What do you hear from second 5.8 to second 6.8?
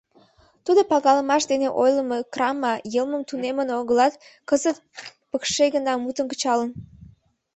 мутым кычалын.